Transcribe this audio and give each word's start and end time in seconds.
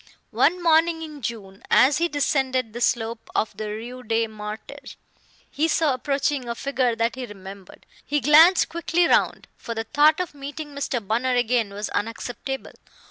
One 0.31 0.63
morning 0.63 1.03
in 1.03 1.21
June, 1.21 1.61
as 1.69 1.99
he 1.99 2.07
descended 2.07 2.73
the 2.73 2.81
slope 2.81 3.29
of 3.35 3.55
the 3.55 3.69
Rue 3.69 4.01
des 4.01 4.27
Martyrs, 4.27 4.95
he 5.47 5.67
saw 5.67 5.93
approaching 5.93 6.49
a 6.49 6.55
figure 6.55 6.95
that 6.95 7.13
he 7.13 7.27
remembered. 7.27 7.85
He 8.03 8.19
glanced 8.19 8.67
quickly 8.69 9.05
round, 9.07 9.47
for 9.57 9.75
the 9.75 9.83
thought 9.83 10.19
of 10.19 10.33
meeting 10.33 10.69
Mr. 10.73 11.05
Bunner 11.07 11.35
again 11.35 11.69
was 11.71 11.89
unacceptable. 11.89 12.71